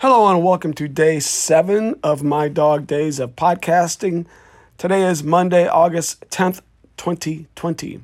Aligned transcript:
Hello 0.00 0.26
and 0.28 0.42
welcome 0.42 0.72
to 0.72 0.88
day 0.88 1.20
seven 1.20 2.00
of 2.02 2.22
my 2.22 2.48
dog 2.48 2.86
days 2.86 3.20
of 3.20 3.36
podcasting. 3.36 4.24
Today 4.78 5.02
is 5.02 5.22
Monday, 5.22 5.68
August 5.68 6.26
10th, 6.30 6.62
2020. 6.96 8.02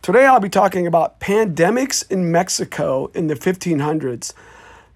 Today 0.00 0.24
I'll 0.24 0.40
be 0.40 0.48
talking 0.48 0.86
about 0.86 1.20
pandemics 1.20 2.10
in 2.10 2.32
Mexico 2.32 3.10
in 3.12 3.26
the 3.26 3.34
1500s. 3.34 4.32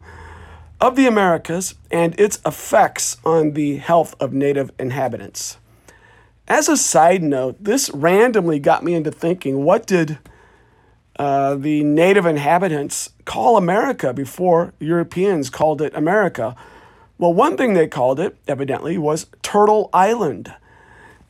of 0.80 0.94
the 0.94 1.08
Americas 1.08 1.74
and 1.90 2.14
its 2.20 2.38
effects 2.46 3.16
on 3.24 3.54
the 3.54 3.78
health 3.78 4.14
of 4.20 4.32
native 4.32 4.70
inhabitants. 4.78 5.56
As 6.48 6.66
a 6.66 6.78
side 6.78 7.22
note, 7.22 7.62
this 7.62 7.90
randomly 7.90 8.58
got 8.58 8.82
me 8.82 8.94
into 8.94 9.10
thinking 9.10 9.64
what 9.64 9.86
did 9.86 10.18
uh, 11.18 11.56
the 11.56 11.84
native 11.84 12.24
inhabitants 12.24 13.10
call 13.26 13.58
America 13.58 14.14
before 14.14 14.72
Europeans 14.80 15.50
called 15.50 15.82
it 15.82 15.94
America? 15.94 16.56
Well, 17.18 17.34
one 17.34 17.58
thing 17.58 17.74
they 17.74 17.86
called 17.86 18.18
it, 18.18 18.38
evidently, 18.48 18.96
was 18.96 19.26
Turtle 19.42 19.90
Island. 19.92 20.54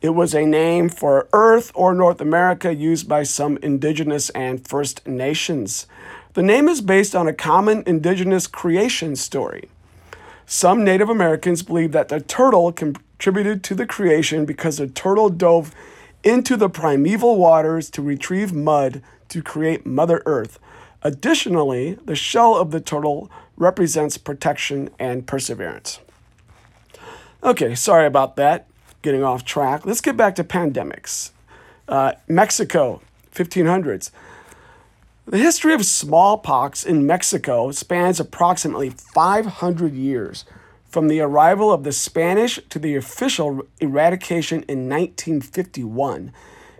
It 0.01 0.11
was 0.11 0.33
a 0.33 0.45
name 0.45 0.87
for 0.87 1.27
Earth 1.33 1.73
or 1.75 1.93
North 1.93 2.21
America 2.21 2.73
used 2.73 3.09
by 3.09 3.23
some 3.23 3.57
indigenous 3.57 4.29
and 4.29 4.65
First 4.65 5.05
Nations. 5.05 5.85
The 6.33 6.43
name 6.43 6.69
is 6.69 6.79
based 6.79 7.13
on 7.13 7.27
a 7.27 7.33
common 7.33 7.83
indigenous 7.85 8.47
creation 8.47 9.17
story. 9.17 9.69
Some 10.51 10.83
Native 10.83 11.09
Americans 11.09 11.61
believe 11.61 11.91
that 11.91 12.09
the 12.09 12.19
turtle 12.19 12.71
contributed 12.71 13.63
to 13.65 13.75
the 13.75 13.85
creation 13.85 14.45
because 14.45 14.77
the 14.77 14.87
turtle 14.87 15.29
dove 15.29 15.75
into 16.23 16.57
the 16.57 16.67
primeval 16.67 17.37
waters 17.37 17.87
to 17.91 18.01
retrieve 18.01 18.51
mud 18.51 19.03
to 19.27 19.43
create 19.43 19.85
Mother 19.85 20.23
Earth. 20.25 20.57
Additionally, 21.03 21.99
the 22.03 22.15
shell 22.15 22.55
of 22.55 22.71
the 22.71 22.81
turtle 22.81 23.29
represents 23.57 24.17
protection 24.17 24.89
and 24.97 25.27
perseverance. 25.27 25.99
Okay, 27.43 27.75
sorry 27.75 28.07
about 28.07 28.35
that, 28.37 28.65
getting 29.03 29.23
off 29.23 29.45
track. 29.45 29.85
Let's 29.85 30.01
get 30.01 30.17
back 30.17 30.33
to 30.33 30.43
pandemics. 30.43 31.29
Uh, 31.87 32.13
Mexico, 32.27 33.03
1500s. 33.35 34.09
The 35.29 35.37
history 35.37 35.75
of 35.75 35.85
smallpox 35.85 36.83
in 36.83 37.05
Mexico 37.05 37.69
spans 37.69 38.19
approximately 38.19 38.89
500 38.89 39.93
years, 39.93 40.43
from 40.87 41.07
the 41.07 41.19
arrival 41.19 41.71
of 41.71 41.83
the 41.83 41.91
Spanish 41.91 42.59
to 42.69 42.79
the 42.79 42.95
official 42.95 43.61
eradication 43.79 44.63
in 44.63 44.89
1951. 44.89 46.33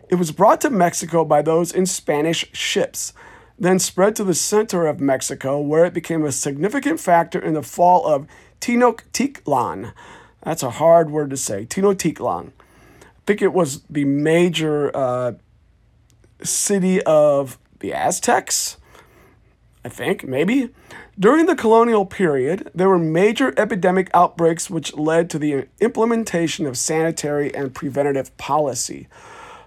It 0.10 0.16
was 0.16 0.32
brought 0.32 0.62
to 0.62 0.72
Mexico 0.72 1.24
by 1.24 1.44
those 1.44 1.72
in 1.72 1.86
Spanish 1.86 2.44
ships, 2.52 3.14
then 3.60 3.78
spread 3.78 4.16
to 4.16 4.24
the 4.24 4.34
center 4.34 4.88
of 4.88 5.00
Mexico, 5.00 5.60
where 5.60 5.86
it 5.86 5.94
became 5.94 6.26
a 6.26 6.32
significant 6.32 7.00
factor 7.00 7.38
in 7.40 7.54
the 7.54 7.62
fall 7.62 8.08
of 8.08 8.26
Tenochtitlan. 8.62 9.94
That's 10.42 10.64
a 10.64 10.72
hard 10.72 11.12
word 11.12 11.30
to 11.30 11.38
say, 11.38 11.68
Tenochtitlan. 11.68 12.48
I 12.48 13.06
think 13.28 13.44
it 13.44 13.54
was 13.54 13.84
the 13.84 14.06
major 14.06 14.90
uh, 14.98 15.34
city 16.42 17.00
of 17.04 17.60
the 17.80 17.94
Aztecs, 17.94 18.78
I 19.84 19.90
think, 19.90 20.28
maybe. 20.28 20.70
During 21.20 21.46
the 21.46 21.56
colonial 21.56 22.06
period, 22.06 22.72
there 22.74 22.90
were 22.90 23.00
major 23.00 23.54
epidemic 23.58 24.10
outbreaks 24.14 24.70
which 24.70 24.96
led 24.96 25.30
to 25.30 25.40
the 25.40 25.68
implementation 25.80 26.66
of 26.66 26.78
sanitary 26.78 27.54
and 27.54 27.76
preventative 27.76 28.36
policy. 28.38 29.08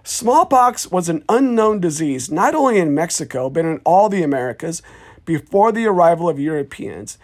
Smallpox 0.03 0.91
was 0.91 1.09
an 1.09 1.23
unknown 1.29 1.79
disease 1.79 2.29
not 2.29 2.53
only 2.53 2.77
in 2.77 2.93
Mexico 2.93 3.49
but 3.49 3.65
in 3.65 3.79
all 3.85 4.09
the 4.09 4.23
Americas 4.23 4.81
before 5.25 5.71
the 5.71 5.85
arrival 5.85 6.27
of 6.27 6.39
Europeans. 6.39 7.17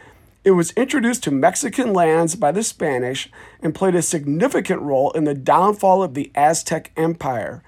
It 0.46 0.52
was 0.52 0.72
introduced 0.72 1.24
to 1.24 1.32
Mexican 1.32 1.92
lands 1.92 2.36
by 2.36 2.54
the 2.54 2.64
Spanish 2.64 3.30
and 3.62 3.76
played 3.76 3.96
a 3.96 4.02
significant 4.02 4.82
role 4.82 5.12
in 5.12 5.26
the 5.26 5.34
downfall 5.34 6.02
of 6.02 6.14
the 6.14 6.32
Aztec 6.34 6.92
Empire. 6.96 7.62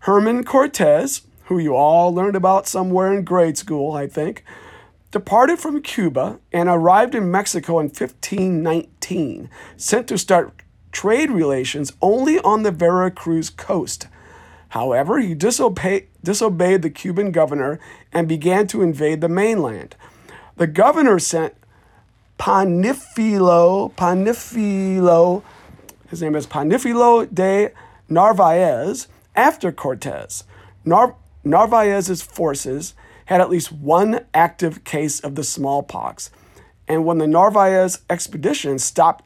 Herman 0.00 0.44
Cortez, 0.44 1.22
who 1.50 1.58
you 1.58 1.74
all 1.74 2.14
learned 2.14 2.36
about 2.36 2.68
somewhere 2.68 3.12
in 3.12 3.24
grade 3.24 3.58
school, 3.58 3.90
I 3.90 4.06
think, 4.06 4.44
departed 5.10 5.58
from 5.58 5.82
Cuba 5.82 6.38
and 6.52 6.68
arrived 6.68 7.12
in 7.12 7.28
Mexico 7.28 7.80
in 7.80 7.86
1519, 7.86 9.50
sent 9.76 10.06
to 10.06 10.16
start 10.16 10.54
trade 10.92 11.28
relations 11.28 11.92
only 12.00 12.38
on 12.38 12.62
the 12.62 12.70
Veracruz 12.70 13.50
coast. 13.50 14.06
However, 14.68 15.18
he 15.18 15.34
disobey, 15.34 16.06
disobeyed 16.22 16.82
the 16.82 16.90
Cuban 16.90 17.32
governor 17.32 17.80
and 18.12 18.28
began 18.28 18.68
to 18.68 18.82
invade 18.82 19.20
the 19.20 19.28
mainland. 19.28 19.96
The 20.54 20.68
governor 20.68 21.18
sent 21.18 21.54
Panifilo, 22.38 23.92
Panifilo, 23.94 25.42
his 26.10 26.22
name 26.22 26.36
is 26.36 26.46
Panifilo 26.46 27.26
de 27.34 27.72
Narvaez, 28.08 29.08
after 29.34 29.72
Cortez. 29.72 30.44
Nar- 30.84 31.16
Narvaez's 31.44 32.22
forces 32.22 32.94
had 33.26 33.40
at 33.40 33.50
least 33.50 33.72
one 33.72 34.26
active 34.34 34.84
case 34.84 35.20
of 35.20 35.34
the 35.34 35.44
smallpox, 35.44 36.30
and 36.88 37.04
when 37.04 37.18
the 37.18 37.26
Narvaez 37.26 38.00
expedition 38.10 38.78
stopped 38.78 39.24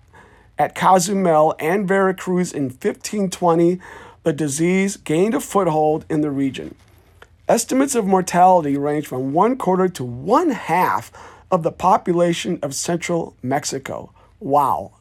at 0.58 0.74
Cozumel 0.74 1.54
and 1.58 1.88
Veracruz 1.88 2.52
in 2.52 2.64
1520, 2.64 3.80
the 4.22 4.32
disease 4.32 4.96
gained 4.96 5.34
a 5.34 5.40
foothold 5.40 6.04
in 6.08 6.20
the 6.20 6.30
region. 6.30 6.74
Estimates 7.48 7.94
of 7.94 8.06
mortality 8.06 8.76
range 8.76 9.06
from 9.06 9.32
one 9.32 9.56
quarter 9.56 9.88
to 9.88 10.04
one 10.04 10.50
half 10.50 11.12
of 11.50 11.62
the 11.62 11.72
population 11.72 12.58
of 12.62 12.74
central 12.74 13.36
Mexico. 13.42 14.12
Wow. 14.40 14.92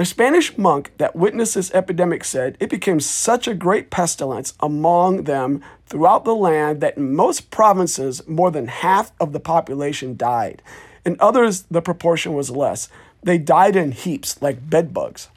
A 0.00 0.04
Spanish 0.04 0.56
monk 0.56 0.92
that 0.98 1.16
witnessed 1.16 1.56
this 1.56 1.72
epidemic 1.74 2.22
said 2.22 2.56
it 2.60 2.70
became 2.70 3.00
such 3.00 3.48
a 3.48 3.54
great 3.54 3.90
pestilence 3.90 4.54
among 4.60 5.24
them 5.24 5.60
throughout 5.86 6.24
the 6.24 6.36
land 6.36 6.80
that 6.80 6.96
in 6.96 7.16
most 7.16 7.50
provinces 7.50 8.26
more 8.28 8.52
than 8.52 8.68
half 8.68 9.10
of 9.18 9.32
the 9.32 9.40
population 9.40 10.16
died. 10.16 10.62
In 11.04 11.16
others, 11.18 11.62
the 11.62 11.82
proportion 11.82 12.34
was 12.34 12.48
less. 12.48 12.88
They 13.24 13.38
died 13.38 13.74
in 13.74 13.90
heaps 13.90 14.40
like 14.40 14.70
bedbugs. 14.70 15.30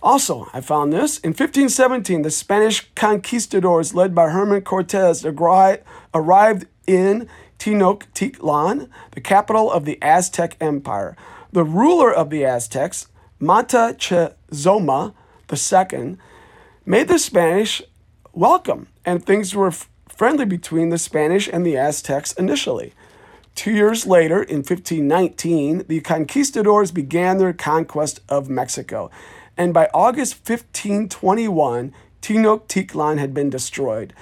Also, 0.00 0.48
I 0.52 0.60
found 0.60 0.92
this. 0.92 1.18
In 1.18 1.30
1517, 1.30 2.22
the 2.22 2.30
Spanish 2.30 2.88
conquistadors 2.94 3.92
led 3.92 4.14
by 4.14 4.28
Herman 4.28 4.62
Cortez 4.62 5.24
arrived 5.24 6.66
in 6.86 7.28
Tenochtitlan, 7.58 8.88
the 9.10 9.20
capital 9.20 9.72
of 9.72 9.84
the 9.84 10.00
Aztec 10.00 10.56
Empire. 10.60 11.16
The 11.54 11.62
ruler 11.62 12.12
of 12.12 12.30
the 12.30 12.44
Aztecs, 12.44 13.06
Montezuma 13.38 15.14
II, 15.52 16.16
made 16.84 17.06
the 17.06 17.18
Spanish 17.20 17.80
welcome, 18.32 18.88
and 19.04 19.24
things 19.24 19.54
were 19.54 19.68
f- 19.68 19.88
friendly 20.08 20.46
between 20.46 20.88
the 20.88 20.98
Spanish 20.98 21.46
and 21.46 21.64
the 21.64 21.76
Aztecs 21.76 22.32
initially. 22.32 22.92
Two 23.54 23.70
years 23.70 24.04
later, 24.04 24.42
in 24.42 24.64
1519, 24.64 25.84
the 25.86 26.00
conquistadors 26.00 26.90
began 26.90 27.38
their 27.38 27.52
conquest 27.52 28.18
of 28.28 28.50
Mexico, 28.50 29.08
and 29.56 29.72
by 29.72 29.88
August 29.94 30.38
1521, 30.38 31.94
Tenochtitlan 32.20 33.18
had 33.18 33.32
been 33.32 33.48
destroyed. 33.48 34.12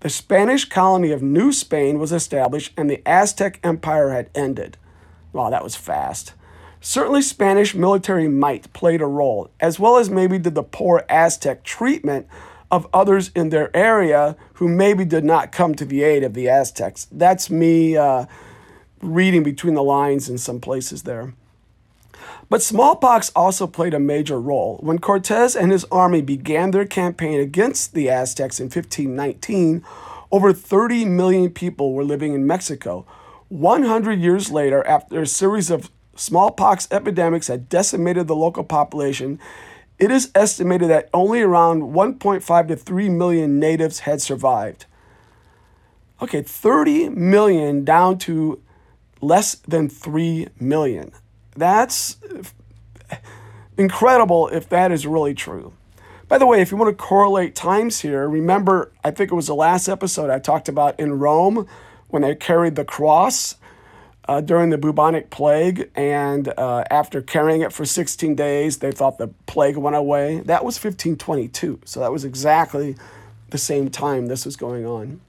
The 0.00 0.08
Spanish 0.08 0.64
colony 0.64 1.10
of 1.10 1.20
New 1.20 1.52
Spain 1.52 1.98
was 1.98 2.12
established, 2.12 2.72
and 2.78 2.88
the 2.88 3.02
Aztec 3.04 3.60
Empire 3.62 4.08
had 4.08 4.30
ended. 4.34 4.78
Wow, 5.34 5.50
that 5.50 5.62
was 5.62 5.76
fast. 5.76 6.32
Certainly, 6.80 7.22
Spanish 7.22 7.74
military 7.74 8.28
might 8.28 8.72
played 8.72 9.00
a 9.00 9.06
role, 9.06 9.50
as 9.60 9.80
well 9.80 9.96
as 9.96 10.08
maybe 10.08 10.38
did 10.38 10.54
the 10.54 10.62
poor 10.62 11.04
Aztec 11.08 11.64
treatment 11.64 12.26
of 12.70 12.86
others 12.92 13.30
in 13.34 13.48
their 13.48 13.74
area 13.76 14.36
who 14.54 14.68
maybe 14.68 15.04
did 15.04 15.24
not 15.24 15.52
come 15.52 15.74
to 15.74 15.84
the 15.84 16.02
aid 16.02 16.22
of 16.22 16.34
the 16.34 16.48
Aztecs. 16.48 17.06
That's 17.10 17.50
me 17.50 17.96
uh, 17.96 18.26
reading 19.00 19.42
between 19.42 19.74
the 19.74 19.82
lines 19.82 20.28
in 20.28 20.38
some 20.38 20.60
places 20.60 21.02
there. 21.02 21.32
But 22.50 22.62
smallpox 22.62 23.30
also 23.36 23.66
played 23.66 23.94
a 23.94 24.00
major 24.00 24.40
role. 24.40 24.78
When 24.80 24.98
Cortez 24.98 25.54
and 25.54 25.70
his 25.70 25.84
army 25.90 26.22
began 26.22 26.70
their 26.70 26.86
campaign 26.86 27.40
against 27.40 27.94
the 27.94 28.08
Aztecs 28.08 28.58
in 28.58 28.66
1519, 28.66 29.84
over 30.30 30.52
30 30.52 31.04
million 31.04 31.50
people 31.50 31.92
were 31.92 32.04
living 32.04 32.34
in 32.34 32.46
Mexico. 32.46 33.06
100 33.48 34.18
years 34.20 34.50
later, 34.50 34.86
after 34.86 35.22
a 35.22 35.26
series 35.26 35.70
of 35.70 35.90
smallpox 36.18 36.88
epidemics 36.90 37.46
had 37.46 37.68
decimated 37.68 38.26
the 38.26 38.36
local 38.36 38.64
population, 38.64 39.38
it 39.98 40.10
is 40.10 40.30
estimated 40.34 40.88
that 40.90 41.08
only 41.12 41.40
around 41.40 41.82
1.5 41.82 42.68
to 42.68 42.76
3 42.76 43.08
million 43.08 43.58
natives 43.58 44.00
had 44.00 44.20
survived. 44.20 44.86
Okay, 46.20 46.42
30 46.42 47.10
million 47.10 47.84
down 47.84 48.18
to 48.18 48.60
less 49.20 49.54
than 49.56 49.88
3 49.88 50.48
million. 50.60 51.12
That's 51.56 52.16
incredible 53.76 54.48
if 54.48 54.68
that 54.68 54.92
is 54.92 55.06
really 55.06 55.34
true. 55.34 55.72
By 56.28 56.38
the 56.38 56.46
way, 56.46 56.60
if 56.60 56.70
you 56.70 56.76
want 56.76 56.96
to 56.96 57.02
correlate 57.02 57.54
times 57.54 58.00
here, 58.00 58.28
remember, 58.28 58.92
I 59.02 59.10
think 59.10 59.32
it 59.32 59.34
was 59.34 59.46
the 59.46 59.54
last 59.54 59.88
episode 59.88 60.30
I 60.30 60.38
talked 60.38 60.68
about 60.68 60.98
in 61.00 61.18
Rome 61.18 61.66
when 62.08 62.22
they 62.22 62.34
carried 62.34 62.76
the 62.76 62.84
cross 62.84 63.56
uh, 64.28 64.42
during 64.42 64.68
the 64.68 64.76
bubonic 64.76 65.30
plague, 65.30 65.90
and 65.96 66.52
uh, 66.58 66.84
after 66.90 67.22
carrying 67.22 67.62
it 67.62 67.72
for 67.72 67.86
16 67.86 68.34
days, 68.34 68.78
they 68.78 68.92
thought 68.92 69.16
the 69.16 69.28
plague 69.46 69.78
went 69.78 69.96
away. 69.96 70.40
That 70.40 70.64
was 70.64 70.76
1522, 70.76 71.80
so 71.86 72.00
that 72.00 72.12
was 72.12 72.26
exactly 72.26 72.94
the 73.48 73.58
same 73.58 73.88
time 73.88 74.26
this 74.26 74.44
was 74.44 74.54
going 74.54 74.84
on. 74.84 75.20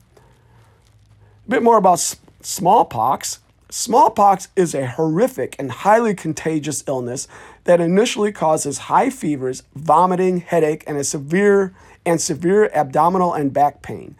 A 1.48 1.50
bit 1.50 1.64
more 1.64 1.78
about 1.78 2.00
smallpox. 2.42 3.40
Smallpox 3.70 4.50
is 4.56 4.76
a 4.76 4.86
horrific 4.86 5.56
and 5.58 5.72
highly 5.72 6.14
contagious 6.14 6.84
illness 6.86 7.28
that 7.64 7.80
initially 7.80 8.34
causes 8.34 8.80
high 8.80 9.10
fevers, 9.10 9.64
vomiting, 9.76 10.42
headache, 10.42 10.84
and 10.86 10.98
a 10.98 11.04
severe 11.06 11.74
and 12.06 12.20
severe 12.20 12.70
abdominal 12.74 13.34
and 13.34 13.54
back 13.54 13.82
pain. 13.82 14.16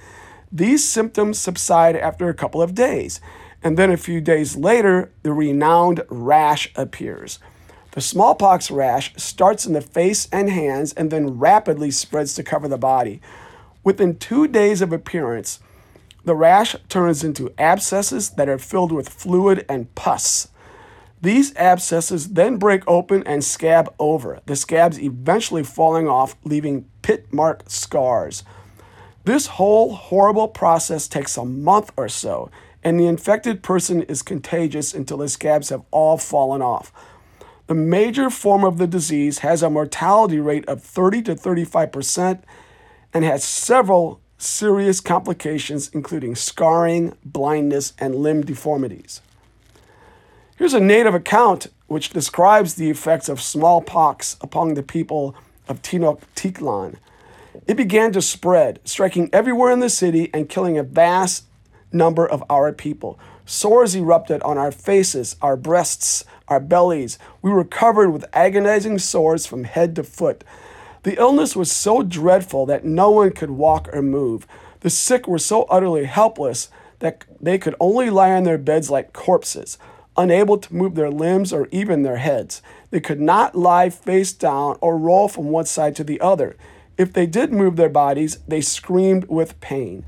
These 0.52 0.88
symptoms 0.88 1.38
subside 1.38 1.96
after 1.96 2.30
a 2.30 2.34
couple 2.34 2.62
of 2.62 2.74
days, 2.74 3.20
and 3.62 3.78
then 3.78 3.92
a 3.92 3.98
few 3.98 4.22
days 4.22 4.56
later, 4.56 5.12
the 5.24 5.34
renowned 5.34 6.04
rash 6.10 6.72
appears. 6.76 7.40
The 7.92 8.02
smallpox 8.02 8.70
rash 8.70 9.14
starts 9.18 9.66
in 9.66 9.74
the 9.74 9.82
face 9.82 10.28
and 10.32 10.50
hands 10.50 10.94
and 10.94 11.12
then 11.12 11.40
rapidly 11.40 11.92
spreads 11.92 12.36
to 12.36 12.44
cover 12.44 12.68
the 12.68 12.78
body. 12.78 13.20
Within 13.84 14.18
two 14.18 14.48
days 14.48 14.82
of 14.82 14.94
appearance, 14.94 15.60
the 16.24 16.36
rash 16.36 16.76
turns 16.88 17.24
into 17.24 17.54
abscesses 17.58 18.32
that 18.32 18.50
are 18.50 18.58
filled 18.58 18.92
with 18.92 19.10
fluid 19.10 19.66
and 19.68 19.94
pus. 19.96 20.50
These 21.22 21.56
abscesses 21.56 22.30
then 22.30 22.58
break 22.58 22.84
open 22.88 23.24
and 23.24 23.44
scab 23.44 23.94
over, 24.00 24.40
the 24.46 24.56
scabs 24.56 25.00
eventually 25.00 25.64
falling 25.64 26.08
off, 26.08 26.36
leaving 26.44 26.86
pit 27.02 27.34
mark 27.34 27.64
scars. 27.68 28.44
This 29.26 29.48
whole 29.48 29.94
horrible 29.94 30.48
process 30.48 31.08
takes 31.08 31.36
a 31.36 31.44
month 31.44 31.92
or 31.98 32.08
so, 32.08 32.50
and 32.84 33.00
the 33.00 33.08
infected 33.08 33.62
person 33.62 34.02
is 34.04 34.22
contagious 34.22 34.94
until 34.94 35.18
the 35.18 35.30
scabs 35.30 35.70
have 35.70 35.84
all 35.92 36.18
fallen 36.18 36.62
off. 36.62 36.92
The 37.68 37.76
major 37.76 38.30
form 38.30 38.64
of 38.64 38.78
the 38.78 38.88
disease 38.88 39.40
has 39.40 39.62
a 39.62 39.70
mortality 39.70 40.40
rate 40.40 40.68
of 40.68 40.82
30 40.82 41.22
to 41.24 41.36
35 41.36 41.92
percent 41.92 42.44
and 43.14 43.24
has 43.24 43.44
several 43.44 44.22
serious 44.38 45.02
complications, 45.02 45.90
including 45.94 46.36
scarring, 46.36 47.16
blindness, 47.24 47.94
and 48.00 48.16
limb 48.16 48.42
deformities. 48.44 49.22
Here's 50.56 50.74
a 50.74 50.80
native 50.80 51.14
account 51.14 51.68
which 51.88 52.10
describes 52.10 52.76
the 52.76 52.90
effects 52.90 53.30
of 53.30 53.42
smallpox 53.42 54.38
upon 54.42 54.74
the 54.74 54.84
people 54.84 55.36
of 55.68 55.82
Tenochtitlan. 55.82 56.96
It 57.68 57.76
began 57.76 58.12
to 58.14 58.22
spread, 58.22 58.80
striking 58.84 59.30
everywhere 59.34 59.72
in 59.72 59.80
the 59.80 59.90
city 59.90 60.30
and 60.34 60.50
killing 60.50 60.78
a 60.78 60.84
vast 60.84 61.46
number 61.92 62.26
of 62.26 62.44
our 62.50 62.72
people. 62.72 63.20
Sores 63.46 63.96
erupted 63.96 64.42
on 64.44 64.58
our 64.58 64.72
faces, 64.72 65.36
our 65.42 65.58
breasts, 65.58 66.24
our 66.48 66.60
bellies. 66.60 67.18
We 67.42 67.52
were 67.52 67.64
covered 67.64 68.12
with 68.12 68.26
agonizing 68.34 69.00
sores 69.00 69.46
from 69.46 69.64
head 69.64 69.96
to 69.96 70.04
foot. 70.04 70.44
The 71.04 71.20
illness 71.20 71.56
was 71.56 71.72
so 71.72 72.04
dreadful 72.04 72.66
that 72.68 72.86
no 72.86 73.10
one 73.10 73.32
could 73.32 73.52
walk 73.52 73.90
or 73.94 74.02
move. 74.02 74.46
The 74.82 74.90
sick 74.90 75.28
were 75.28 75.40
so 75.40 75.64
utterly 75.64 76.06
helpless 76.06 76.70
that 77.00 77.26
they 77.40 77.58
could 77.58 77.76
only 77.80 78.10
lie 78.10 78.32
on 78.32 78.44
their 78.44 78.58
beds 78.58 78.90
like 78.90 79.14
corpses, 79.14 79.78
unable 80.18 80.58
to 80.58 80.74
move 80.74 80.96
their 80.96 81.10
limbs 81.10 81.54
or 81.54 81.68
even 81.72 82.04
their 82.04 82.18
heads. 82.18 82.62
They 82.92 83.00
could 83.00 83.22
not 83.22 83.56
lie 83.56 83.90
face 83.90 84.34
down 84.34 84.78
or 84.82 84.98
roll 84.98 85.28
from 85.28 85.50
one 85.50 85.66
side 85.66 85.96
to 85.96 86.04
the 86.04 86.20
other. 86.20 86.58
If 86.98 87.14
they 87.14 87.26
did 87.26 87.54
move 87.54 87.78
their 87.78 87.90
bodies, 87.90 88.40
they 88.48 88.62
screamed 88.62 89.26
with 89.26 89.60
pain. 89.62 90.06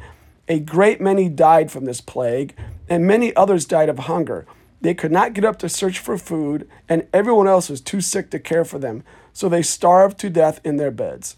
A 0.48 0.60
great 0.60 1.00
many 1.00 1.30
died 1.30 1.72
from 1.72 1.86
this 1.86 2.02
plague, 2.02 2.56
and 2.90 3.06
many 3.06 3.36
others 3.36 3.66
died 3.66 3.90
of 3.90 4.00
hunger. 4.00 4.46
They 4.82 4.94
could 4.94 5.12
not 5.12 5.34
get 5.34 5.46
up 5.46 5.60
to 5.60 5.70
search 5.70 6.00
for 6.00 6.18
food, 6.18 6.68
and 6.90 7.08
everyone 7.14 7.48
else 7.48 7.70
was 7.70 7.82
too 7.82 8.02
sick 8.02 8.32
to 8.32 8.40
care 8.40 8.66
for 8.66 8.80
them 8.80 9.04
so 9.34 9.48
they 9.48 9.62
starved 9.62 10.20
to 10.20 10.30
death 10.30 10.60
in 10.64 10.78
their 10.78 10.92
beds. 10.92 11.38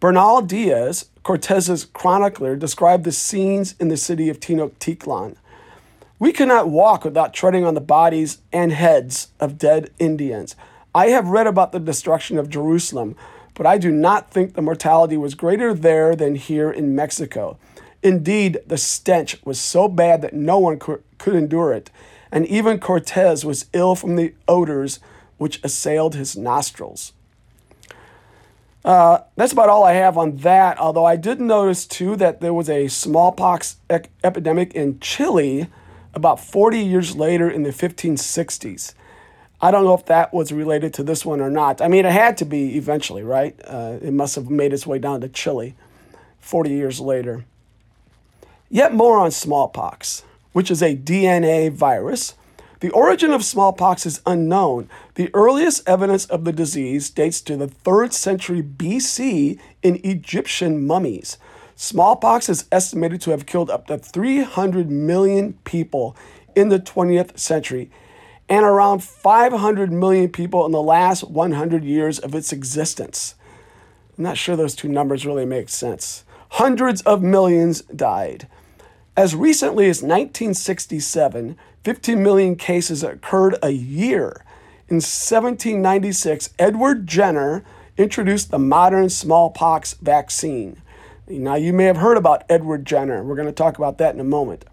Bernal 0.00 0.42
Diaz, 0.42 1.08
Cortez's 1.22 1.86
chronicler, 1.86 2.56
described 2.56 3.04
the 3.04 3.12
scenes 3.12 3.74
in 3.80 3.88
the 3.88 3.96
city 3.96 4.28
of 4.28 4.38
Tenochtitlan. 4.38 5.36
We 6.18 6.32
cannot 6.32 6.68
walk 6.68 7.04
without 7.04 7.34
treading 7.34 7.64
on 7.64 7.74
the 7.74 7.80
bodies 7.80 8.38
and 8.52 8.72
heads 8.72 9.28
of 9.40 9.58
dead 9.58 9.90
Indians. 9.98 10.56
I 10.94 11.08
have 11.08 11.28
read 11.28 11.46
about 11.46 11.72
the 11.72 11.80
destruction 11.80 12.38
of 12.38 12.48
Jerusalem, 12.48 13.16
but 13.54 13.66
I 13.66 13.78
do 13.78 13.90
not 13.90 14.30
think 14.30 14.54
the 14.54 14.62
mortality 14.62 15.16
was 15.16 15.34
greater 15.34 15.72
there 15.72 16.14
than 16.16 16.34
here 16.34 16.70
in 16.70 16.94
Mexico. 16.94 17.56
Indeed, 18.02 18.58
the 18.66 18.76
stench 18.76 19.38
was 19.44 19.58
so 19.58 19.88
bad 19.88 20.20
that 20.22 20.34
no 20.34 20.58
one 20.58 20.78
could, 20.78 21.02
endure 21.26 21.72
it, 21.72 21.90
and 22.30 22.46
even 22.46 22.78
Cortez 22.78 23.46
was 23.46 23.66
ill 23.72 23.94
from 23.94 24.16
the 24.16 24.34
odors 24.46 25.00
which 25.38 25.58
assailed 25.64 26.14
his 26.14 26.36
nostrils. 26.36 27.12
Uh, 28.84 29.20
that's 29.36 29.52
about 29.52 29.70
all 29.70 29.84
I 29.84 29.94
have 29.94 30.18
on 30.18 30.36
that, 30.38 30.78
although 30.78 31.06
I 31.06 31.16
did 31.16 31.40
notice 31.40 31.86
too 31.86 32.16
that 32.16 32.42
there 32.42 32.52
was 32.52 32.68
a 32.68 32.88
smallpox 32.88 33.76
epidemic 34.22 34.74
in 34.74 35.00
Chile 35.00 35.68
about 36.12 36.38
40 36.38 36.78
years 36.78 37.16
later 37.16 37.48
in 37.48 37.62
the 37.62 37.70
1560s. 37.70 38.92
I 39.64 39.70
don't 39.70 39.84
know 39.84 39.94
if 39.94 40.04
that 40.06 40.34
was 40.34 40.52
related 40.52 40.92
to 40.94 41.02
this 41.02 41.24
one 41.24 41.40
or 41.40 41.50
not. 41.50 41.80
I 41.80 41.88
mean, 41.88 42.04
it 42.04 42.12
had 42.12 42.36
to 42.38 42.44
be 42.44 42.76
eventually, 42.76 43.22
right? 43.22 43.58
Uh, 43.64 43.98
it 44.02 44.12
must 44.12 44.34
have 44.34 44.50
made 44.50 44.72
its 44.72 44.86
way 44.86 44.98
down 44.98 45.22
to 45.22 45.28
Chile 45.28 45.74
40 46.40 46.70
years 46.70 47.00
later. 47.00 47.44
Yet 48.68 48.92
more 48.92 49.18
on 49.18 49.30
smallpox, 49.30 50.22
which 50.52 50.70
is 50.70 50.82
a 50.82 50.96
DNA 50.96 51.72
virus 51.72 52.34
the 52.84 52.90
origin 52.90 53.30
of 53.30 53.42
smallpox 53.42 54.04
is 54.04 54.20
unknown. 54.26 54.90
The 55.14 55.30
earliest 55.32 55.88
evidence 55.88 56.26
of 56.26 56.44
the 56.44 56.52
disease 56.52 57.08
dates 57.08 57.40
to 57.40 57.56
the 57.56 57.68
3rd 57.68 58.12
century 58.12 58.62
BC 58.62 59.58
in 59.82 60.00
Egyptian 60.04 60.86
mummies. 60.86 61.38
Smallpox 61.76 62.50
is 62.50 62.66
estimated 62.70 63.22
to 63.22 63.30
have 63.30 63.46
killed 63.46 63.70
up 63.70 63.86
to 63.86 63.96
300 63.96 64.90
million 64.90 65.54
people 65.64 66.14
in 66.54 66.68
the 66.68 66.78
20th 66.78 67.38
century 67.38 67.90
and 68.48 68.64
around 68.64 69.02
500 69.02 69.90
million 69.92 70.28
people 70.28 70.66
in 70.66 70.72
the 70.72 70.82
last 70.82 71.24
100 71.24 71.84
years 71.84 72.18
of 72.18 72.34
its 72.34 72.52
existence. 72.52 73.34
I'm 74.16 74.24
not 74.24 74.38
sure 74.38 74.56
those 74.56 74.76
two 74.76 74.88
numbers 74.88 75.26
really 75.26 75.46
make 75.46 75.68
sense. 75.68 76.24
Hundreds 76.50 77.02
of 77.02 77.22
millions 77.22 77.82
died. 77.82 78.46
As 79.16 79.34
recently 79.34 79.88
as 79.88 80.02
1967, 80.02 81.56
15 81.84 82.22
million 82.22 82.56
cases 82.56 83.02
occurred 83.02 83.56
a 83.62 83.70
year. 83.70 84.44
In 84.88 84.96
1796, 84.96 86.50
Edward 86.58 87.06
Jenner 87.06 87.64
introduced 87.96 88.50
the 88.50 88.58
modern 88.58 89.08
smallpox 89.08 89.94
vaccine. 89.94 90.80
Now, 91.26 91.54
you 91.54 91.72
may 91.72 91.84
have 91.84 91.96
heard 91.96 92.16
about 92.16 92.44
Edward 92.48 92.84
Jenner. 92.84 93.22
We're 93.22 93.36
going 93.36 93.48
to 93.48 93.52
talk 93.52 93.78
about 93.78 93.98
that 93.98 94.14
in 94.14 94.20
a 94.20 94.24
moment. 94.24 94.64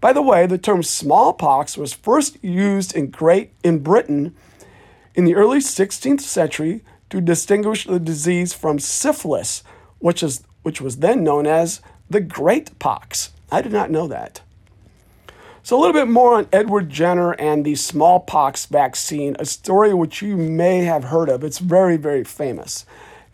By 0.00 0.12
the 0.12 0.22
way, 0.22 0.46
the 0.46 0.58
term 0.58 0.82
smallpox 0.82 1.76
was 1.76 1.92
first 1.92 2.42
used 2.42 2.94
in 2.94 3.10
Great 3.10 3.52
in 3.62 3.80
Britain 3.80 4.34
in 5.14 5.24
the 5.24 5.34
early 5.34 5.58
16th 5.58 6.20
century 6.20 6.82
to 7.10 7.20
distinguish 7.20 7.84
the 7.86 8.00
disease 8.00 8.54
from 8.54 8.78
syphilis, 8.78 9.62
which 9.98 10.22
is 10.22 10.42
which 10.62 10.80
was 10.80 10.98
then 10.98 11.24
known 11.24 11.46
as 11.46 11.80
the 12.08 12.20
Great 12.20 12.78
Pox. 12.78 13.32
I 13.50 13.62
did 13.62 13.72
not 13.72 13.90
know 13.90 14.06
that. 14.08 14.42
So, 15.62 15.78
a 15.78 15.80
little 15.80 15.92
bit 15.92 16.08
more 16.08 16.34
on 16.34 16.48
Edward 16.52 16.88
Jenner 16.88 17.32
and 17.32 17.64
the 17.64 17.74
smallpox 17.74 18.66
vaccine, 18.66 19.36
a 19.38 19.44
story 19.44 19.92
which 19.92 20.22
you 20.22 20.36
may 20.36 20.84
have 20.84 21.04
heard 21.04 21.28
of. 21.28 21.44
It's 21.44 21.58
very, 21.58 21.96
very 21.96 22.24
famous. 22.24 22.86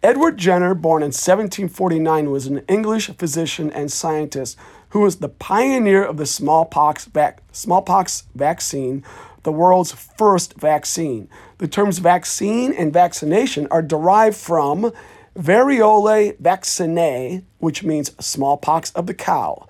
Edward 0.02 0.37
Jenner, 0.37 0.75
born 0.75 1.02
in 1.02 1.06
1749, 1.06 2.30
was 2.30 2.46
an 2.46 2.58
English 2.68 3.11
physician 3.16 3.70
and 3.70 3.90
scientist 3.90 4.58
who 4.97 5.03
was 5.03 5.17
the 5.17 5.29
pioneer 5.29 6.03
of 6.03 6.17
the 6.17 6.25
smallpox, 6.25 7.05
vac- 7.05 7.43
smallpox 7.53 8.23
vaccine, 8.35 9.05
the 9.43 9.53
world's 9.53 9.93
first 9.93 10.55
vaccine. 10.55 11.29
The 11.59 11.69
terms 11.69 11.99
vaccine 11.99 12.73
and 12.73 12.95
vaccination 12.95 13.69
are 13.71 13.83
derived 13.83 14.38
from 14.38 14.91
variolae 15.38 16.38
vaccinae, 16.38 17.43
which 17.59 17.85
means 17.85 18.17
smallpox 18.19 18.91
of 18.93 19.07
the 19.07 19.12
cow. 19.12 19.69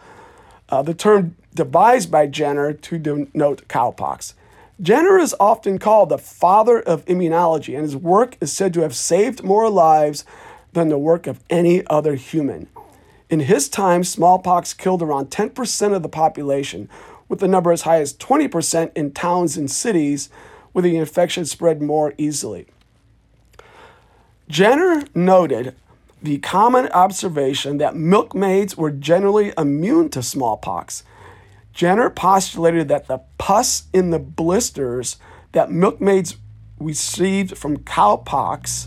Uh, 0.68 0.82
the 0.82 0.94
term 0.94 1.34
devised 1.52 2.08
by 2.08 2.28
Jenner 2.28 2.72
to 2.72 2.96
denote 2.96 3.66
cowpox. 3.66 4.34
Jenner 4.80 5.18
is 5.18 5.34
often 5.40 5.80
called 5.80 6.10
the 6.10 6.18
father 6.18 6.80
of 6.80 7.04
immunology, 7.06 7.74
and 7.74 7.82
his 7.82 7.96
work 7.96 8.36
is 8.40 8.52
said 8.52 8.72
to 8.74 8.82
have 8.82 8.94
saved 8.94 9.42
more 9.42 9.68
lives 9.68 10.24
than 10.72 10.88
the 10.88 10.98
work 10.98 11.26
of 11.26 11.42
any 11.50 11.84
other 11.88 12.14
human. 12.14 12.68
In 13.28 13.40
his 13.40 13.68
time, 13.68 14.04
smallpox 14.04 14.72
killed 14.72 15.02
around 15.02 15.30
10% 15.30 15.94
of 15.94 16.02
the 16.02 16.08
population, 16.08 16.88
with 17.28 17.40
the 17.40 17.48
number 17.48 17.72
as 17.72 17.82
high 17.82 18.00
as 18.00 18.14
20% 18.14 18.92
in 18.94 19.10
towns 19.10 19.56
and 19.56 19.70
cities 19.70 20.28
where 20.72 20.82
the 20.82 20.96
infection 20.96 21.44
spread 21.44 21.82
more 21.82 22.14
easily. 22.18 22.66
Jenner 24.48 25.02
noted 25.14 25.74
the 26.22 26.38
common 26.38 26.88
observation 26.88 27.78
that 27.78 27.96
milkmaids 27.96 28.76
were 28.76 28.90
generally 28.90 29.52
immune 29.58 30.08
to 30.10 30.22
smallpox. 30.22 31.02
Jenner 31.72 32.10
postulated 32.10 32.88
that 32.88 33.08
the 33.08 33.22
pus 33.38 33.84
in 33.92 34.10
the 34.10 34.18
blisters 34.18 35.16
that 35.52 35.70
milkmaids 35.70 36.36
received 36.78 37.58
from 37.58 37.78
cowpox 37.78 38.86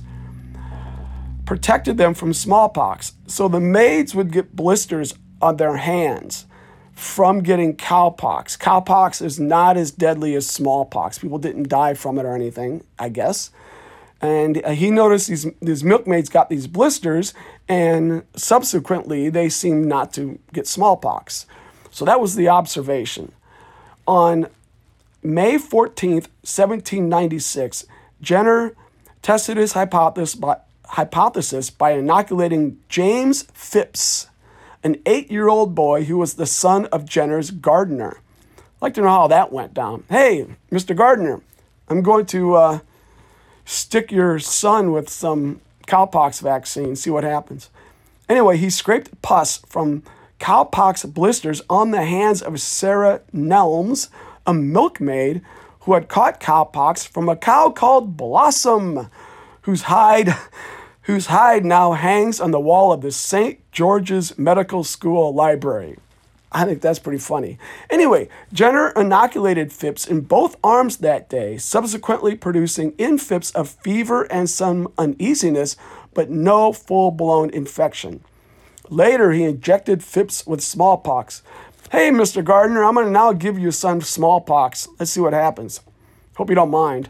protected 1.49 1.97
them 1.97 2.13
from 2.13 2.31
smallpox. 2.31 3.13
So 3.25 3.47
the 3.47 3.59
maids 3.59 4.13
would 4.13 4.31
get 4.31 4.55
blisters 4.55 5.15
on 5.41 5.57
their 5.57 5.77
hands 5.77 6.45
from 6.93 7.39
getting 7.39 7.75
cowpox. 7.75 8.55
Cowpox 8.55 9.19
is 9.19 9.39
not 9.39 9.75
as 9.75 9.89
deadly 9.89 10.35
as 10.35 10.45
smallpox. 10.45 11.17
People 11.17 11.39
didn't 11.39 11.67
die 11.67 11.95
from 11.95 12.19
it 12.19 12.25
or 12.25 12.35
anything, 12.35 12.83
I 12.99 13.09
guess. 13.09 13.49
And 14.21 14.63
uh, 14.63 14.73
he 14.73 14.91
noticed 14.91 15.27
these, 15.27 15.47
these 15.59 15.83
milkmaids 15.83 16.29
got 16.29 16.51
these 16.51 16.67
blisters, 16.67 17.33
and 17.67 18.21
subsequently 18.35 19.29
they 19.29 19.49
seemed 19.49 19.87
not 19.87 20.13
to 20.13 20.37
get 20.53 20.67
smallpox. 20.67 21.47
So 21.89 22.05
that 22.05 22.21
was 22.21 22.35
the 22.35 22.47
observation. 22.47 23.31
On 24.07 24.45
May 25.23 25.55
14th, 25.55 26.29
1796, 26.45 27.87
Jenner 28.21 28.75
tested 29.23 29.57
his 29.57 29.73
hypothesis 29.73 30.35
by, 30.35 30.57
hypothesis 30.89 31.69
by 31.69 31.91
inoculating 31.91 32.79
James 32.89 33.43
Phipps, 33.53 34.27
an 34.83 34.97
eight 35.05 35.29
year 35.29 35.47
old 35.47 35.75
boy 35.75 36.05
who 36.05 36.17
was 36.17 36.33
the 36.33 36.45
son 36.45 36.85
of 36.87 37.05
Jenner's 37.05 37.51
gardener. 37.51 38.21
I'd 38.57 38.81
like 38.81 38.93
to 38.95 39.01
know 39.01 39.09
how 39.09 39.27
that 39.27 39.51
went 39.51 39.73
down. 39.73 40.03
Hey, 40.09 40.47
Mr. 40.71 40.95
Gardener, 40.95 41.41
I'm 41.89 42.01
going 42.01 42.25
to 42.27 42.55
uh, 42.55 42.79
stick 43.65 44.11
your 44.11 44.39
son 44.39 44.91
with 44.91 45.09
some 45.09 45.61
cowpox 45.87 46.41
vaccine, 46.41 46.95
see 46.95 47.09
what 47.09 47.23
happens. 47.23 47.69
Anyway, 48.27 48.57
he 48.57 48.69
scraped 48.69 49.21
pus 49.21 49.57
from 49.67 50.03
cowpox 50.39 51.11
blisters 51.13 51.61
on 51.69 51.91
the 51.91 52.05
hands 52.05 52.41
of 52.41 52.61
Sarah 52.61 53.21
Nelms, 53.33 54.09
a 54.47 54.53
milkmaid 54.53 55.41
who 55.81 55.93
had 55.93 56.07
caught 56.07 56.39
cowpox 56.39 57.07
from 57.07 57.29
a 57.29 57.35
cow 57.35 57.69
called 57.69 58.15
Blossom, 58.15 59.09
whose 59.63 59.83
hide 59.83 60.35
whose 61.09 61.25
hide 61.25 61.65
now 61.65 61.93
hangs 61.93 62.39
on 62.39 62.51
the 62.51 62.59
wall 62.59 62.93
of 62.93 63.01
the 63.01 63.11
St. 63.11 63.59
George's 63.71 64.37
Medical 64.37 64.83
School 64.83 65.33
library. 65.33 65.97
I 66.51 66.65
think 66.65 66.83
that's 66.83 66.99
pretty 66.99 67.17
funny. 67.17 67.57
Anyway, 67.89 68.29
Jenner 68.53 68.91
inoculated 68.91 69.73
Phipps 69.73 70.05
in 70.05 70.21
both 70.21 70.55
arms 70.63 70.97
that 70.97 71.27
day, 71.27 71.57
subsequently 71.57 72.35
producing 72.35 72.91
in 72.99 73.17
Phipps 73.17 73.51
a 73.55 73.65
fever 73.65 74.31
and 74.31 74.47
some 74.47 74.93
uneasiness, 74.99 75.77
but 76.13 76.29
no 76.29 76.71
full 76.73 77.09
blown 77.09 77.49
infection. 77.49 78.23
Later, 78.87 79.31
he 79.31 79.45
injected 79.45 80.03
Phipps 80.03 80.45
with 80.45 80.61
smallpox. 80.61 81.41
Hey, 81.91 82.11
Mr. 82.11 82.43
Gardner, 82.43 82.83
I'm 82.83 82.93
going 82.93 83.07
to 83.07 83.11
now 83.11 83.33
give 83.33 83.57
your 83.57 83.71
son 83.71 84.01
smallpox. 84.01 84.87
Let's 84.99 85.09
see 85.09 85.21
what 85.21 85.33
happens. 85.33 85.81
Hope 86.35 86.49
you 86.49 86.55
don't 86.55 86.69
mind. 86.69 87.09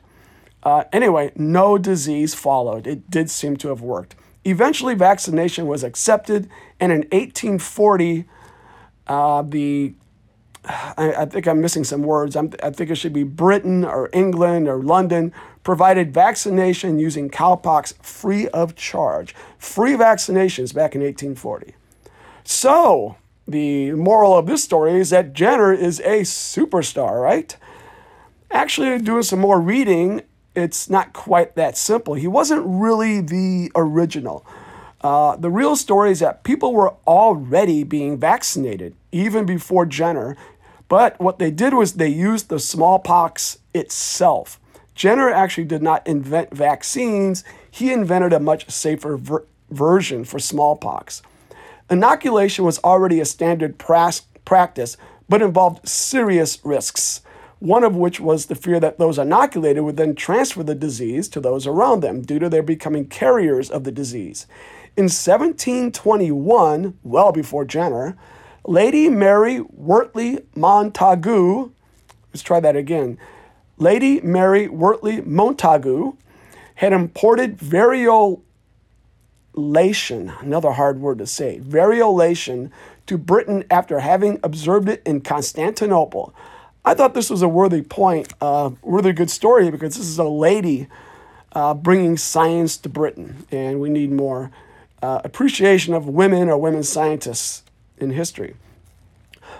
Uh, 0.64 0.84
anyway, 0.92 1.32
no 1.36 1.78
disease 1.78 2.34
followed. 2.34 2.86
It 2.86 3.10
did 3.10 3.30
seem 3.30 3.58
to 3.58 3.70
have 3.70 3.82
worked. 3.82 4.16
Eventually, 4.46 4.96
vaccination 4.96 5.68
was 5.68 5.84
accepted, 5.84 6.50
and 6.80 6.92
in 6.92 7.00
1840, 7.12 8.26
uh, 9.08 9.42
the 9.44 9.94
I, 10.66 11.14
I, 11.20 11.26
think 11.26 11.48
I'm 11.48 11.62
missing 11.62 11.84
some 11.84 12.04
words. 12.04 12.36
I'm, 12.36 12.52
I 12.62 12.70
think 12.70 12.90
it 12.90 12.96
should 12.96 13.14
be 13.14 13.24
Britain 13.24 13.86
or 13.86 14.10
England 14.12 14.68
or 14.68 14.82
London 14.82 15.34
provided 15.64 16.14
vaccination 16.14 17.00
using 17.00 17.30
cowpox 17.30 17.96
free 18.04 18.48
of 18.50 18.76
charge. 18.76 19.34
Free 19.58 19.94
vaccinations 19.94 20.74
back 20.74 20.96
in 20.96 21.02
1840. 21.02 21.76
So, 22.44 23.16
the 23.48 23.92
moral 23.94 24.38
of 24.38 24.48
this 24.48 24.64
story 24.64 25.00
is 25.00 25.10
that 25.12 25.34
Jenner 25.34 25.74
is 25.74 26.00
a 26.02 26.22
superstar, 26.22 27.22
right? 27.22 27.56
Actually, 28.52 29.00
doing 29.00 29.24
some 29.24 29.40
more 29.40 29.60
reading, 29.60 30.22
it's 30.60 30.90
not 30.90 31.14
quite 31.14 31.56
that 31.56 31.78
simple. 31.78 32.14
He 32.14 32.28
wasn't 32.28 32.64
really 32.66 33.22
the 33.22 33.72
original. 33.76 34.46
Uh, 35.02 35.36
the 35.38 35.50
real 35.50 35.76
story 35.76 36.12
is 36.12 36.20
that 36.20 36.44
people 36.44 36.74
were 36.74 36.94
already 37.08 37.84
being 37.84 38.18
vaccinated 38.18 38.96
even 39.12 39.46
before 39.46 39.86
Jenner, 39.86 40.36
but 40.88 41.20
what 41.20 41.40
they 41.40 41.52
did 41.52 41.74
was 41.74 41.94
they 41.94 42.10
used 42.10 42.50
the 42.50 42.60
smallpox 42.60 43.60
itself. 43.74 44.60
Jenner 44.96 45.30
actually 45.30 45.64
did 45.66 45.82
not 45.82 46.06
invent 46.06 46.54
vaccines, 46.54 47.44
he 47.72 47.94
invented 47.94 48.34
a 48.34 48.40
much 48.40 48.70
safer 48.70 49.16
ver- 49.16 49.46
version 49.70 50.26
for 50.26 50.40
smallpox. 50.40 51.22
Inoculation 51.90 52.66
was 52.66 52.80
already 52.80 53.20
a 53.22 53.26
standard 53.26 53.80
pras- 53.80 54.24
practice, 54.44 54.98
but 55.30 55.42
involved 55.42 55.88
serious 55.88 56.60
risks 56.66 57.22
one 57.60 57.84
of 57.84 57.96
which 57.96 58.20
was 58.20 58.46
the 58.46 58.56
fear 58.56 58.80
that 58.80 58.98
those 58.98 59.20
inoculated 59.20 59.84
would 59.84 59.98
then 59.98 60.16
transfer 60.16 60.64
the 60.64 60.76
disease 60.76 61.28
to 61.30 61.42
those 61.42 61.68
around 61.68 62.00
them 62.02 62.22
due 62.22 62.40
to 62.40 62.50
their 62.50 62.64
becoming 62.64 63.06
carriers 63.06 63.70
of 63.70 63.84
the 63.84 63.92
disease. 63.92 64.48
In 64.96 65.04
1721, 65.04 66.98
well 67.04 67.32
before 67.32 67.66
Jenner, 67.66 68.18
Lady 68.66 69.10
Mary 69.10 69.60
Wortley 69.60 70.46
Montagu, 70.56 71.72
let's 72.34 72.44
try 72.44 72.60
that 72.60 72.76
again. 72.76 73.18
Lady 73.78 74.20
Mary 74.22 74.68
Wortley 74.68 75.22
Montagu 75.22 76.18
had 76.76 76.94
imported 76.94 77.58
variolation, 77.58 78.42
another 80.42 80.72
hard 80.72 81.00
word 81.00 81.18
to 81.18 81.28
say, 81.28 81.60
variolation 81.60 82.72
to 83.06 83.18
Britain 83.18 83.64
after 83.70 84.00
having 84.00 84.40
observed 84.44 84.88
it 84.88 85.02
in 85.06 85.20
Constantinople. 85.22 86.34
I 86.86 86.94
thought 86.94 87.14
this 87.14 87.30
was 87.30 87.42
a 87.42 87.48
worthy 87.48 87.82
point, 87.82 88.34
uh, 88.40 88.72
worthy 88.82 89.12
good 89.12 89.30
story 89.30 89.70
because 89.70 89.96
this 89.96 90.08
is 90.08 90.18
a 90.18 90.24
lady 90.24 90.88
uh, 91.54 91.74
bringing 91.74 92.18
science 92.18 92.78
to 92.78 92.90
Britain, 92.90 93.46
and 93.52 93.82
we 93.82 93.90
need 93.90 94.12
more 94.12 94.52
uh, 95.02 95.22
appreciation 95.24 95.94
of 95.94 96.08
women 96.08 96.50
or 96.50 96.58
women 96.58 96.84
scientists 96.84 97.64
in 97.98 98.12
history. 98.12 98.56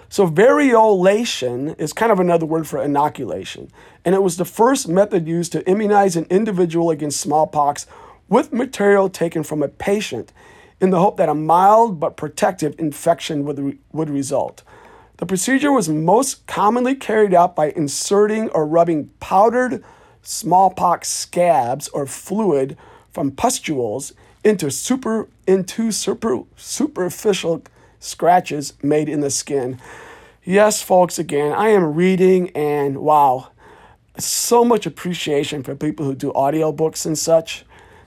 So, 0.08 0.28
variolation 0.28 1.80
is 1.80 1.94
kind 1.94 2.12
of 2.12 2.20
another 2.20 2.46
word 2.46 2.68
for 2.68 2.82
inoculation, 2.82 3.70
and 4.06 4.16
it 4.16 4.24
was 4.24 4.38
the 4.38 4.46
first 4.46 4.88
method 4.88 5.28
used 5.28 5.52
to 5.52 5.68
immunize 5.70 6.16
an 6.16 6.26
individual 6.30 6.90
against 6.90 7.20
smallpox 7.20 7.86
with 8.28 8.54
material 8.54 9.10
taken 9.10 9.44
from 9.44 9.62
a 9.62 9.68
patient 9.68 10.32
in 10.80 10.90
the 10.92 11.00
hope 11.00 11.18
that 11.18 11.30
a 11.30 11.36
mild 11.36 12.00
but 12.00 12.16
protective 12.16 12.76
infection 12.80 13.44
would, 13.44 13.60
re- 13.60 13.78
would 13.92 14.10
result. 14.10 14.64
The 15.20 15.26
procedure 15.26 15.74
was 15.74 15.90
most 15.90 16.48
commonly 16.48 16.96
carried 16.96 17.34
out 17.34 17.54
by 17.54 17.72
inserting 17.72 18.48
or 18.52 18.66
rubbing 18.66 19.10
powdered 19.20 19.84
smallpox 20.22 21.10
scabs 21.10 21.90
or 21.90 22.06
fluid 22.06 22.78
from 23.12 23.32
pustules 23.32 24.14
into 24.46 24.72
super 24.72 25.28
into 25.46 25.92
super 25.92 26.44
superficial 26.56 27.64
scratches 28.00 28.74
made 28.82 29.10
in 29.10 29.20
the 29.20 29.30
skin. 29.30 29.78
Yes, 30.46 30.82
folks, 30.82 31.20
again, 31.20 31.52
I 31.52 31.68
am 31.68 31.96
reading 31.96 32.50
and 32.52 33.00
wow, 33.00 33.50
so 34.18 34.64
much 34.64 34.86
appreciation 34.86 35.64
for 35.64 35.76
people 35.76 36.06
who 36.06 36.16
do 36.16 36.32
audiobooks 36.32 37.06
and 37.06 37.18
such 37.18 37.66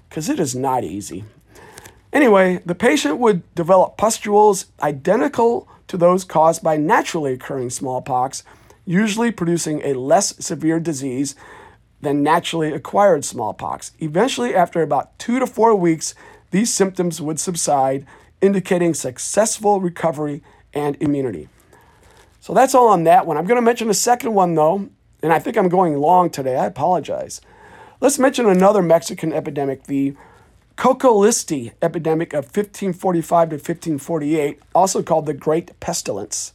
because 0.09 0.31
it 0.31 0.40
is 0.40 0.54
not 0.54 0.83
easy. 0.83 1.25
Anyway, 2.11 2.62
the 2.64 2.75
patient 2.75 3.19
would 3.19 3.54
develop 3.54 3.99
pustules 3.99 4.64
identical 4.83 5.69
to 5.92 5.99
those 5.99 6.25
caused 6.25 6.62
by 6.62 6.78
naturally 6.78 7.34
occurring 7.34 7.68
smallpox, 7.68 8.42
usually 8.87 9.30
producing 9.30 9.82
a 9.84 9.92
less 9.92 10.34
severe 10.42 10.80
disease 10.80 11.34
than 12.00 12.22
naturally 12.22 12.72
acquired 12.72 13.26
smallpox. 13.26 13.92
Eventually, 13.99 14.54
after 14.54 14.80
about 14.80 15.18
two 15.18 15.38
to 15.38 15.46
four 15.46 15.75
weeks, 15.75 16.14
these 16.50 16.72
symptoms 16.72 17.20
would 17.20 17.38
subside, 17.38 18.06
indicating 18.40 18.94
successful 18.94 19.82
recovery 19.82 20.42
and 20.72 20.96
immunity. 20.99 21.50
So 22.40 22.54
that's 22.54 22.75
all 22.75 22.88
on 22.88 23.04
that 23.04 23.26
one. 23.26 23.37
I'm 23.37 23.44
going 23.44 23.56
to 23.56 23.62
mention 23.62 23.90
a 23.90 23.94
second 23.94 24.32
one, 24.32 24.54
though, 24.54 24.88
and 25.22 25.30
I 25.30 25.38
think 25.40 25.58
I'm 25.58 25.68
going 25.68 25.99
long 25.99 26.30
today. 26.30 26.56
I 26.56 26.64
apologize. 26.64 27.42
Let's 28.00 28.18
mention 28.18 28.46
another 28.46 28.80
Mexican 28.80 29.34
epidemic, 29.34 29.84
the 29.84 30.16
Cocoliztli 30.76 31.73
epidemic 31.83 32.33
of 32.33 32.45
1545 32.47 33.50
to 33.50 33.57
1548, 33.57 34.61
also 34.75 35.02
called 35.02 35.26
the 35.26 35.35
Great 35.35 35.79
Pestilence. 35.81 36.52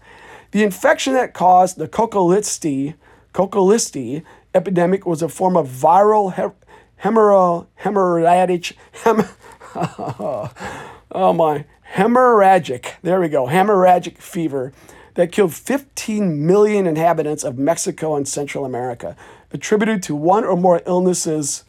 The 0.52 0.64
infection 0.64 1.14
that 1.14 1.34
caused 1.34 1.78
the 1.78 1.88
Cocoliztli, 1.88 2.96
Cocoliztli 3.34 4.24
epidemic 4.56 5.06
was 5.06 5.22
a 5.22 5.30
form 5.30 5.56
of 5.56 5.68
viral 5.68 6.34
hemorrhag, 7.04 7.68
hemorrhagic, 7.82 8.74
hem, 9.04 9.24
oh 11.12 11.34
my, 11.34 11.66
hemorrhagic, 11.94 12.94
there 13.04 13.20
we 13.20 13.30
go, 13.30 13.46
hemorrhagic 13.46 14.18
fever 14.18 14.74
that 15.14 15.32
killed 15.32 15.54
15 15.54 16.46
million 16.46 16.86
inhabitants 16.88 17.44
of 17.44 17.58
Mexico 17.58 18.16
and 18.16 18.28
Central 18.28 18.66
America, 18.66 19.16
attributed 19.52 20.02
to 20.04 20.16
one 20.16 20.44
or 20.44 20.56
more 20.56 20.82
illnesses 20.86 21.64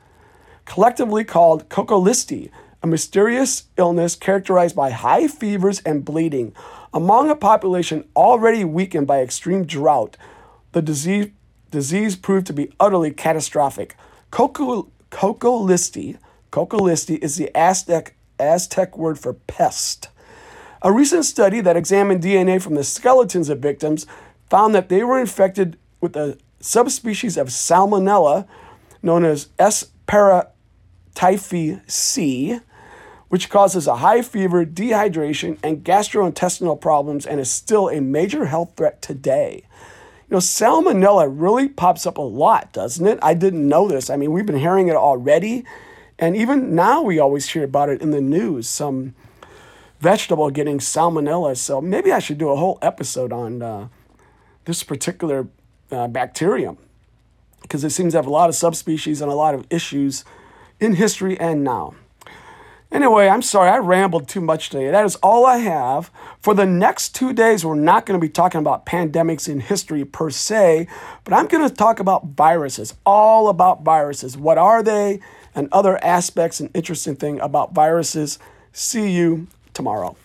collectively 0.68 1.24
called 1.24 1.68
cocoliztli, 1.70 2.50
a 2.82 2.86
mysterious 2.86 3.64
illness 3.78 4.14
characterized 4.14 4.76
by 4.76 4.90
high 4.90 5.26
fevers 5.26 5.80
and 5.80 6.04
bleeding. 6.04 6.54
Among 6.92 7.30
a 7.30 7.34
population 7.34 8.06
already 8.14 8.64
weakened 8.64 9.06
by 9.06 9.20
extreme 9.20 9.64
drought, 9.64 10.18
the 10.72 10.82
disease, 10.82 11.30
disease 11.70 12.16
proved 12.16 12.46
to 12.48 12.52
be 12.52 12.70
utterly 12.78 13.10
catastrophic. 13.10 13.96
Coco, 14.30 14.88
cocoliztli, 15.10 16.18
cocoliztli 16.52 17.18
is 17.18 17.36
the 17.36 17.50
Aztec, 17.56 18.14
Aztec 18.38 18.96
word 18.96 19.18
for 19.18 19.32
pest. 19.32 20.10
A 20.82 20.92
recent 20.92 21.24
study 21.24 21.62
that 21.62 21.78
examined 21.78 22.22
DNA 22.22 22.60
from 22.60 22.74
the 22.74 22.84
skeletons 22.84 23.48
of 23.48 23.58
victims 23.58 24.06
found 24.50 24.74
that 24.74 24.90
they 24.90 25.02
were 25.02 25.18
infected 25.18 25.78
with 26.02 26.14
a 26.14 26.36
subspecies 26.60 27.38
of 27.38 27.48
Salmonella 27.48 28.46
known 29.02 29.24
as 29.24 29.48
S. 29.58 29.86
paratyphi 31.18 31.80
C, 31.90 32.60
which 33.28 33.50
causes 33.50 33.86
a 33.86 33.96
high 33.96 34.22
fever, 34.22 34.64
dehydration, 34.64 35.58
and 35.62 35.84
gastrointestinal 35.84 36.80
problems 36.80 37.26
and 37.26 37.40
is 37.40 37.50
still 37.50 37.88
a 37.88 38.00
major 38.00 38.46
health 38.46 38.72
threat 38.76 39.02
today. 39.02 39.64
You 40.28 40.34
know, 40.34 40.38
salmonella 40.38 41.28
really 41.30 41.68
pops 41.68 42.06
up 42.06 42.18
a 42.18 42.22
lot, 42.22 42.72
doesn't 42.72 43.06
it? 43.06 43.18
I 43.22 43.34
didn't 43.34 43.66
know 43.66 43.88
this. 43.88 44.10
I 44.10 44.16
mean, 44.16 44.32
we've 44.32 44.46
been 44.46 44.58
hearing 44.58 44.88
it 44.88 44.96
already, 44.96 45.64
and 46.18 46.36
even 46.36 46.74
now 46.74 47.02
we 47.02 47.18
always 47.18 47.48
hear 47.50 47.64
about 47.64 47.88
it 47.88 48.00
in 48.02 48.10
the 48.10 48.20
news. 48.20 48.68
Some 48.68 49.14
vegetable 50.00 50.50
getting 50.50 50.78
salmonella. 50.78 51.56
So 51.56 51.80
maybe 51.80 52.12
I 52.12 52.18
should 52.18 52.38
do 52.38 52.50
a 52.50 52.56
whole 52.56 52.78
episode 52.82 53.32
on 53.32 53.62
uh, 53.62 53.88
this 54.64 54.82
particular 54.82 55.48
uh, 55.90 56.08
bacterium 56.08 56.78
because 57.62 57.82
it 57.82 57.90
seems 57.90 58.12
to 58.12 58.18
have 58.18 58.26
a 58.26 58.30
lot 58.30 58.48
of 58.48 58.54
subspecies 58.54 59.20
and 59.20 59.30
a 59.30 59.34
lot 59.34 59.54
of 59.54 59.66
issues 59.70 60.24
in 60.80 60.94
history 60.94 61.38
and 61.38 61.64
now. 61.64 61.94
Anyway, 62.90 63.28
I'm 63.28 63.42
sorry, 63.42 63.68
I 63.68 63.76
rambled 63.78 64.28
too 64.28 64.40
much 64.40 64.70
today. 64.70 64.90
That 64.90 65.04
is 65.04 65.16
all 65.16 65.44
I 65.44 65.58
have. 65.58 66.10
For 66.40 66.54
the 66.54 66.64
next 66.64 67.14
two 67.14 67.34
days, 67.34 67.62
we're 67.62 67.74
not 67.74 68.06
going 68.06 68.18
to 68.18 68.26
be 68.26 68.32
talking 68.32 68.60
about 68.60 68.86
pandemics 68.86 69.46
in 69.46 69.60
history 69.60 70.06
per 70.06 70.30
se, 70.30 70.88
but 71.24 71.34
I'm 71.34 71.48
going 71.48 71.68
to 71.68 71.74
talk 71.74 72.00
about 72.00 72.28
viruses, 72.28 72.94
all 73.04 73.48
about 73.48 73.82
viruses. 73.82 74.38
What 74.38 74.56
are 74.56 74.82
they? 74.82 75.20
And 75.54 75.68
other 75.70 76.02
aspects 76.02 76.60
and 76.60 76.70
interesting 76.72 77.16
thing 77.16 77.40
about 77.40 77.74
viruses. 77.74 78.38
See 78.72 79.10
you 79.10 79.48
tomorrow. 79.74 80.16